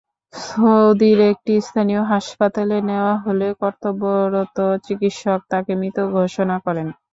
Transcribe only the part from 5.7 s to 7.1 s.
মৃত ঘোষণা করেন।